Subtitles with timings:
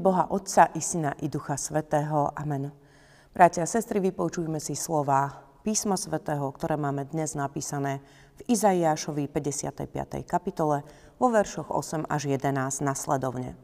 [0.00, 2.32] Boha Otca i Syna i Ducha Svetého.
[2.32, 2.72] Amen.
[3.36, 5.28] Bratia a sestry, vypočujme si slova
[5.60, 8.00] písma svätého, ktoré máme dnes napísané
[8.40, 10.24] v Izaiášovi 55.
[10.24, 10.88] kapitole
[11.20, 13.60] vo veršoch 8 až 11 nasledovne.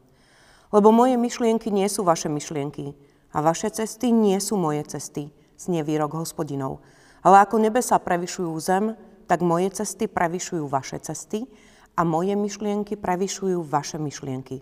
[0.69, 2.93] Lebo moje myšlienky nie sú vaše myšlienky
[3.33, 6.85] a vaše cesty nie sú moje cesty, znie výrok hospodinov.
[7.25, 8.93] Ale ako nebesa prevyšujú zem,
[9.25, 11.49] tak moje cesty prevyšujú vaše cesty
[11.97, 14.61] a moje myšlienky prevyšujú vaše myšlienky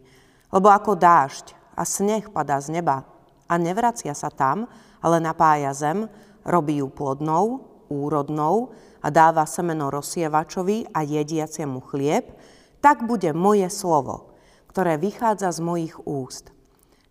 [0.55, 3.03] lebo ako dážď a sneh padá z neba
[3.45, 4.65] a nevracia sa tam,
[5.03, 6.09] ale napája zem,
[6.41, 7.61] robí ju plodnou,
[7.91, 8.73] úrodnou
[9.05, 12.33] a dáva semeno rozsievačovi a jediaciemu chlieb,
[12.81, 14.33] tak bude moje slovo,
[14.69, 16.49] ktoré vychádza z mojich úst.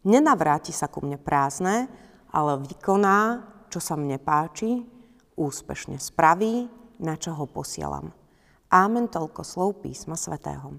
[0.05, 1.87] Nenavráti sa ku mne prázdne,
[2.35, 4.85] ale vykoná, čo sa mne páči,
[5.39, 6.67] úspešne spraví,
[6.99, 8.11] na čo ho posielam.
[8.71, 10.75] Amen, toľko slov písma svätého.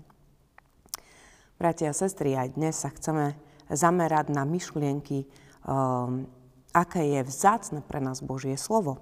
[1.56, 5.26] Bratia a sestry, aj dnes sa chceme zamerať na myšlienky,
[5.66, 6.26] um,
[6.76, 9.00] aké je vzácne pre nás Božie slovo.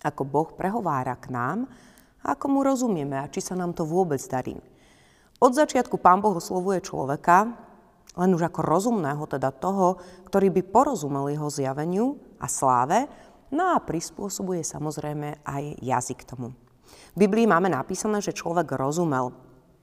[0.00, 1.66] Ako Boh prehovára k nám,
[2.22, 4.54] ako mu rozumieme a či sa nám to vôbec darí.
[5.38, 7.54] Od začiatku Pán Boh oslovuje človeka,
[8.18, 13.06] len už ako rozumného, teda toho, ktorý by porozumel jeho zjaveniu a sláve,
[13.54, 16.50] no a prispôsobuje samozrejme aj jazyk tomu.
[17.14, 19.30] V Biblii máme napísané, že človek rozumel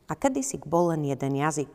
[0.05, 1.69] a kedysi bol len jeden jazyk.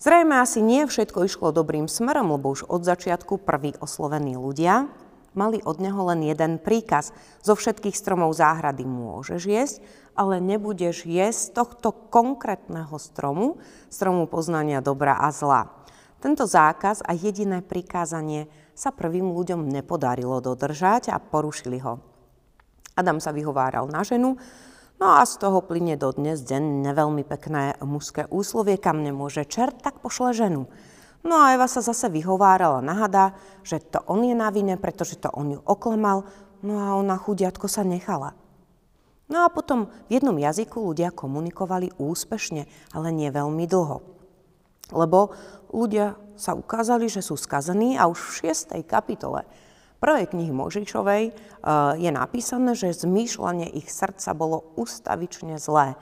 [0.00, 4.88] Zrejme asi nie všetko išlo dobrým smerom, lebo už od začiatku prví oslovení ľudia
[5.36, 7.12] mali od neho len jeden príkaz.
[7.44, 9.76] Zo všetkých stromov záhrady môžeš jesť,
[10.16, 13.60] ale nebudeš jesť tohto konkrétneho stromu,
[13.92, 15.68] stromu poznania dobra a zla.
[16.24, 22.00] Tento zákaz a jediné prikázanie sa prvým ľuďom nepodarilo dodržať a porušili ho.
[22.96, 24.40] Adam sa vyhováral na ženu,
[25.00, 29.96] No a z toho plyne dodnes deň neveľmi pekné mužské úslovie, kam nemôže čert, tak
[30.04, 30.68] pošle ženu.
[31.24, 33.32] No a Eva sa zase vyhovárala na hada,
[33.64, 36.28] že to on je na vine, pretože to on ju oklamal,
[36.60, 38.36] no a ona chudiatko sa nechala.
[39.32, 44.04] No a potom v jednom jazyku ľudia komunikovali úspešne, ale nie veľmi dlho.
[44.92, 45.32] Lebo
[45.72, 48.76] ľudia sa ukázali, že sú skazení a už v 6.
[48.84, 49.48] kapitole
[50.00, 51.34] prvej knihy Možičovej eh,
[52.00, 55.94] je napísané, že zmýšľanie ich srdca bolo ustavične zlé.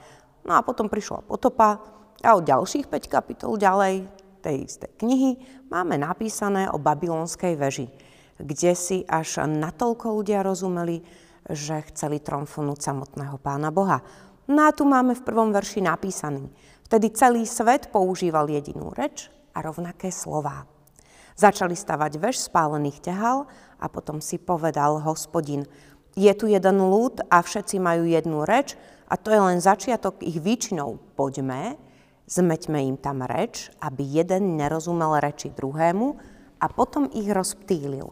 [0.47, 1.83] No a potom prišla potopa
[2.23, 4.07] a od ďalších 5 kapitol ďalej
[4.39, 5.31] tej istej knihy
[5.67, 7.87] máme napísané o babylonskej veži,
[8.39, 11.03] kde si až natoľko ľudia rozumeli,
[11.51, 13.99] že chceli tromfonúť samotného pána Boha.
[14.47, 16.47] No a tu máme v prvom verši napísaný.
[16.87, 20.65] Vtedy celý svet používal jedinú reč a rovnaké slová.
[21.39, 23.47] Začali stavať veš spálených ťahal
[23.79, 25.63] a potom si povedal hospodin,
[26.11, 28.75] je tu jeden ľud a všetci majú jednu reč
[29.07, 30.99] a to je len začiatok ich výčinou.
[31.15, 31.79] Poďme,
[32.27, 36.19] zmeťme im tam reč, aby jeden nerozumel reči druhému
[36.59, 38.11] a potom ich rozptýlil.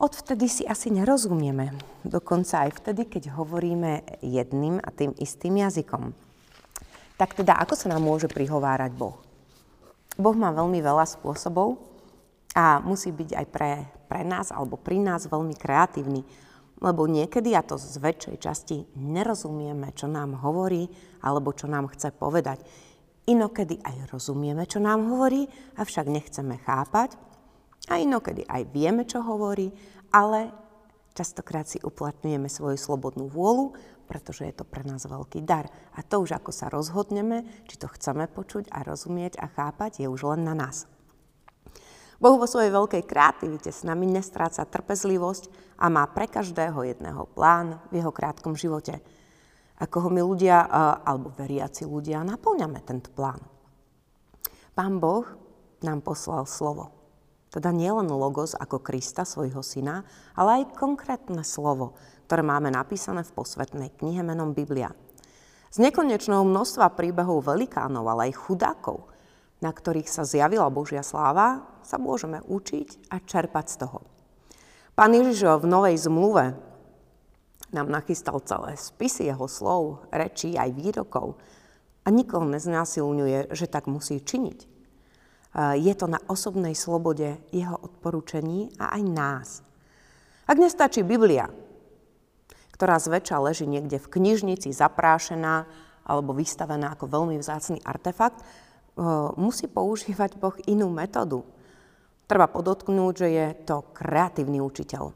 [0.00, 1.76] Odvtedy si asi nerozumieme,
[2.08, 6.16] dokonca aj vtedy, keď hovoríme jedným a tým istým jazykom.
[7.20, 9.25] Tak teda, ako sa nám môže prihovárať Boh?
[10.16, 11.76] Boh má veľmi veľa spôsobov
[12.56, 13.72] a musí byť aj pre,
[14.08, 16.24] pre nás alebo pri nás veľmi kreatívny,
[16.80, 20.88] lebo niekedy, a to z väčšej časti, nerozumieme, čo nám hovorí
[21.24, 22.60] alebo čo nám chce povedať.
[23.26, 27.16] Inokedy aj rozumieme, čo nám hovorí, avšak nechceme chápať.
[27.90, 29.72] A inokedy aj vieme, čo hovorí,
[30.10, 30.65] ale
[31.16, 33.72] častokrát si uplatňujeme svoju slobodnú vôľu
[34.06, 35.66] pretože je to pre nás veľký dar.
[35.98, 40.06] A to už ako sa rozhodneme, či to chceme počuť a rozumieť a chápať, je
[40.06, 40.86] už len na nás.
[42.16, 47.76] Boh vo svojej veľkej kreativite s nami nestráca trpezlivosť a má pre každého jedného plán
[47.92, 49.04] v jeho krátkom živote.
[49.76, 50.64] Ako ho my ľudia,
[51.04, 53.44] alebo veriaci ľudia, naplňame tento plán.
[54.72, 55.28] Pán Boh
[55.84, 56.95] nám poslal slovo.
[57.56, 60.04] Teda nielen logos ako Krista, svojho syna,
[60.36, 61.96] ale aj konkrétne slovo,
[62.28, 64.92] ktoré máme napísané v posvetnej knihe menom Biblia.
[65.72, 69.08] Z nekonečného množstva príbehov velikánov, ale aj chudákov,
[69.64, 74.04] na ktorých sa zjavila Božia sláva, sa môžeme učiť a čerpať z toho.
[74.92, 76.60] Pán Ježiš v Novej zmluve
[77.72, 81.40] nám nachystal celé spisy jeho slov, rečí aj výrokov
[82.04, 84.75] a nikoho neznásilňuje, že tak musí činiť.
[85.56, 89.48] Je to na osobnej slobode jeho odporúčení a aj nás.
[90.44, 91.48] Ak nestačí Biblia,
[92.76, 95.64] ktorá zväčša leží niekde v knižnici zaprášená
[96.04, 98.44] alebo vystavená ako veľmi vzácný artefakt,
[99.40, 101.40] musí používať Boh inú metódu.
[102.28, 105.08] Treba podotknúť, že je to kreatívny učiteľ.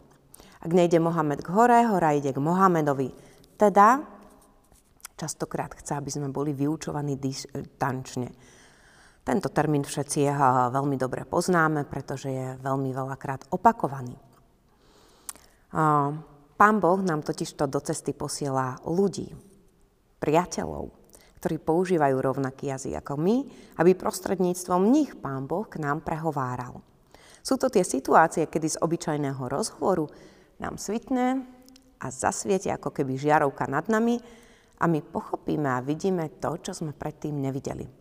[0.61, 3.13] Ak nejde Mohamed k hore, hora ide k Mohamedovi.
[3.61, 4.01] Teda
[5.21, 7.21] častokrát chce, aby sme boli vyučovaní
[7.77, 8.33] tančne.
[9.31, 10.27] Tento termín všetci
[10.75, 14.19] veľmi dobre poznáme, pretože je veľmi veľakrát opakovaný.
[16.59, 19.31] Pán Boh nám totižto do cesty posiela ľudí,
[20.19, 20.91] priateľov,
[21.39, 23.37] ktorí používajú rovnaký jazyk ako my,
[23.79, 26.83] aby prostredníctvom nich Pán Boh k nám prehováral.
[27.39, 30.11] Sú to tie situácie, kedy z obyčajného rozhovoru
[30.59, 31.47] nám svitne
[32.03, 34.19] a zasvieti ako keby žiarovka nad nami
[34.83, 38.00] a my pochopíme a vidíme to, čo sme predtým nevideli.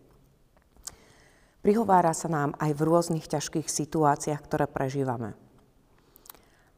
[1.60, 5.36] Prihovára sa nám aj v rôznych ťažkých situáciách, ktoré prežívame.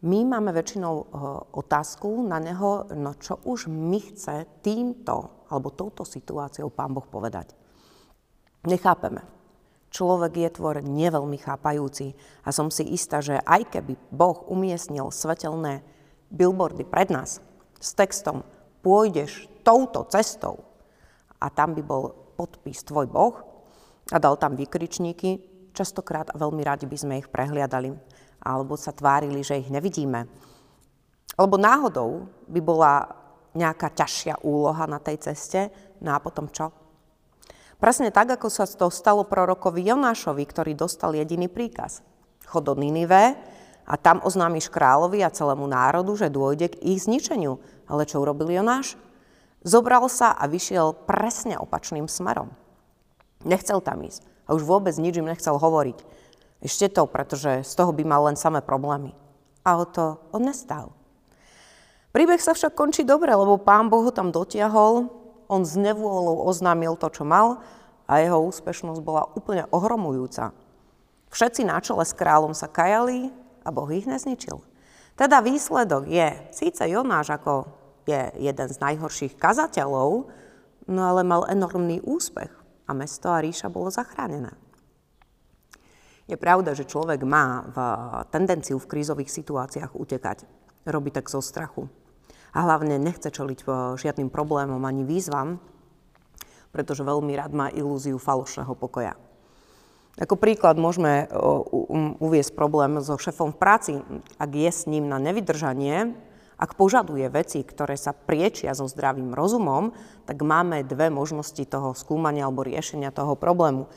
[0.03, 1.07] My máme väčšinou eh,
[1.55, 7.55] otázku na neho, no čo už mi chce týmto alebo touto situáciou Pán Boh povedať.
[8.67, 9.23] Nechápeme.
[9.93, 15.85] Človek je tvor neveľmi chápajúci a som si istá, že aj keby Boh umiestnil svetelné
[16.33, 17.45] billboardy pred nás
[17.77, 18.41] s textom
[18.81, 20.65] pôjdeš touto cestou
[21.39, 23.52] a tam by bol podpis tvoj Boh,
[24.11, 25.39] a dal tam vykričníky,
[25.77, 27.95] častokrát a veľmi radi by sme ich prehliadali
[28.43, 30.27] alebo sa tvárili, že ich nevidíme.
[31.39, 33.07] Alebo náhodou by bola
[33.55, 35.71] nejaká ťažšia úloha na tej ceste,
[36.03, 36.75] no a potom čo?
[37.79, 42.03] Presne tak, ako sa to stalo prorokovi Jonášovi, ktorý dostal jediný príkaz.
[42.47, 43.35] Chod do Ninive
[43.83, 47.59] a tam oznámiš kráľovi a celému národu, že dôjde k ich zničeniu.
[47.91, 48.95] Ale čo urobil Jonáš?
[49.67, 52.55] Zobral sa a vyšiel presne opačným smerom.
[53.43, 54.23] Nechcel tam ísť.
[54.47, 55.99] A už vôbec nič im nechcel hovoriť.
[56.63, 59.11] Ešte to, pretože z toho by mal len samé problémy.
[59.67, 60.95] A o to on nestal.
[62.15, 65.11] Príbeh sa však končí dobre, lebo pán Boh ho tam dotiahol,
[65.51, 67.65] on s nevôľou oznámil to, čo mal
[68.07, 70.53] a jeho úspešnosť bola úplne ohromujúca.
[71.33, 73.33] Všetci na čele s kráľom sa kajali
[73.65, 74.61] a Boh ich nezničil.
[75.17, 77.69] Teda výsledok je, síce Jonáš ako
[78.05, 80.29] je jeden z najhorších kazateľov,
[80.89, 82.62] no ale mal enormný úspech
[82.93, 84.53] a mesto a ríša bolo zachránené.
[86.29, 87.77] Je pravda, že človek má v
[88.29, 90.45] tendenciu v krízových situáciách utekať.
[90.85, 91.89] Robí tak zo strachu.
[92.53, 93.65] A hlavne nechce čeliť
[93.97, 95.57] žiadnym problémom ani výzvam,
[96.69, 99.17] pretože veľmi rád má ilúziu falošného pokoja.
[100.21, 101.25] Ako príklad môžeme
[102.21, 103.93] uviesť problém so šefom v práci.
[104.37, 106.13] Ak je s ním na nevydržanie,
[106.63, 109.91] ak požaduje veci, ktoré sa priečia so zdravým rozumom,
[110.31, 113.91] tak máme dve možnosti toho skúmania alebo riešenia toho problému.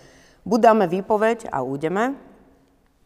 [0.49, 2.17] Buď dáme výpoveď a újdeme,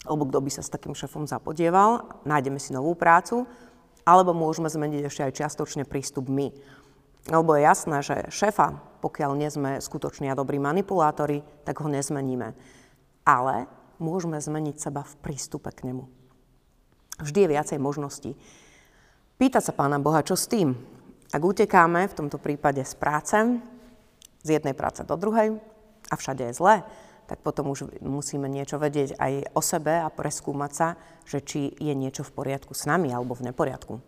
[0.08, 3.44] alebo kto by sa s takým šefom zapodieval, nájdeme si novú prácu,
[4.08, 6.56] alebo môžeme zmeniť ešte aj čiastočne prístup my.
[7.28, 12.56] Lebo je jasné, že šefa, pokiaľ nie sme skutoční a dobrí manipulátori, tak ho nezmeníme.
[13.28, 13.68] Ale
[14.00, 16.08] môžeme zmeniť seba v prístupe k nemu.
[17.20, 18.32] Vždy je viacej možností.
[19.40, 20.76] Pýtať sa Pána Boha, čo s tým?
[21.32, 23.40] Ak utekáme, v tomto prípade z práce,
[24.44, 25.56] z jednej práce do druhej
[26.12, 26.84] a všade je zlé,
[27.24, 31.94] tak potom už musíme niečo vedieť aj o sebe a preskúmať sa, že či je
[31.96, 34.04] niečo v poriadku s nami alebo v neporiadku.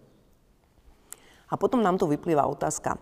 [1.48, 3.00] A potom nám tu vyplýva otázka,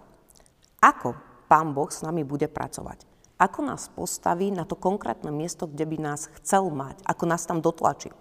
[0.85, 1.17] ako
[1.49, 3.09] Pán Boh s nami bude pracovať.
[3.41, 7.57] Ako nás postaví na to konkrétne miesto, kde by nás chcel mať, ako nás tam
[7.57, 8.13] dotlačí.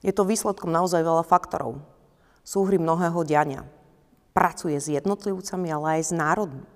[0.00, 1.99] Je to výsledkom naozaj veľa faktorov
[2.50, 3.62] súhry mnohého diania.
[4.34, 6.66] Pracuje s jednotlivcami, ale aj s národmi.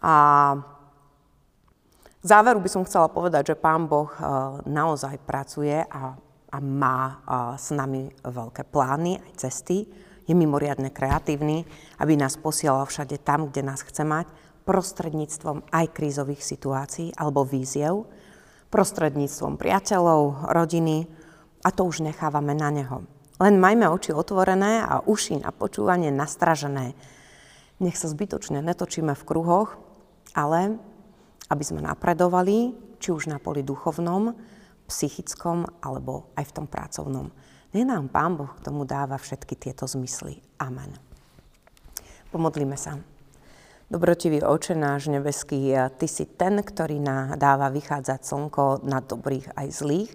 [0.00, 0.14] A
[2.24, 4.18] v záveru by som chcela povedať, že Pán Boh e,
[4.64, 6.16] naozaj pracuje a,
[6.48, 7.14] a má e,
[7.60, 9.84] s nami veľké plány, aj cesty.
[10.26, 11.68] Je mimoriadne kreatívny,
[12.00, 14.26] aby nás posielal všade tam, kde nás chce mať,
[14.66, 18.10] prostredníctvom aj krízových situácií alebo víziev,
[18.74, 21.06] prostredníctvom priateľov, rodiny
[21.62, 23.15] a to už nechávame na Neho.
[23.36, 26.96] Len majme oči otvorené a uši na počúvanie nastražené.
[27.76, 29.76] Nech sa zbytočne netočíme v kruhoch,
[30.32, 30.80] ale
[31.52, 34.32] aby sme napredovali, či už na poli duchovnom,
[34.88, 37.28] psychickom alebo aj v tom pracovnom.
[37.76, 40.40] Nech nám Pán Boh k tomu dáva všetky tieto zmysly.
[40.56, 40.96] Amen.
[42.32, 42.96] Pomodlíme sa.
[43.86, 49.68] Dobrotivý oče náš nebeský, Ty si ten, ktorý nám dáva vychádzať slnko na dobrých aj
[49.70, 50.10] zlých.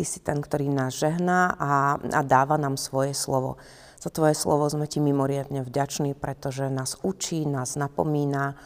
[0.00, 3.60] Ty si ten, ktorý nás žehná a, a dáva nám svoje slovo.
[4.00, 8.56] Za Tvoje slovo sme Ti mimoriadne vďační, pretože nás učí, nás napomína,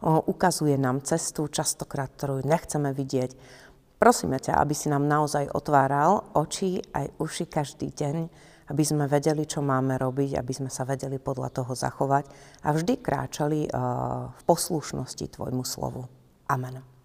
[0.00, 3.36] ukazuje nám cestu, častokrát, ktorú nechceme vidieť.
[4.00, 8.16] Prosíme ťa, aby si nám naozaj otváral oči aj uši každý deň,
[8.72, 12.24] aby sme vedeli, čo máme robiť, aby sme sa vedeli podľa toho zachovať
[12.64, 13.68] a vždy kráčali
[14.32, 16.08] v poslušnosti Tvojmu slovu.
[16.48, 16.97] Amen.